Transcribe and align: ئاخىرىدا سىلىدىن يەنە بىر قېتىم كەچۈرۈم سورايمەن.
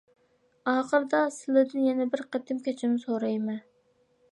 ئاخىرىدا 0.71 1.19
سىلىدىن 1.35 1.85
يەنە 1.89 2.09
بىر 2.15 2.25
قېتىم 2.37 2.65
كەچۈرۈم 2.71 2.99
سورايمەن. 3.07 3.63